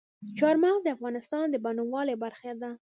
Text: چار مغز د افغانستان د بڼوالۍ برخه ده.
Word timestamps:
چار 0.39 0.55
مغز 0.63 0.81
د 0.83 0.87
افغانستان 0.95 1.45
د 1.49 1.55
بڼوالۍ 1.63 2.15
برخه 2.23 2.51
ده. 2.61 2.71